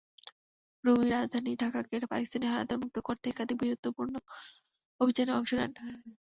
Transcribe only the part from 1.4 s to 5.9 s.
ঢাকাকে পাকিস্তানি হানাদারমুক্ত করতে একাধিক বীরত্বপূর্ণ অভিযানে অংশ নেন।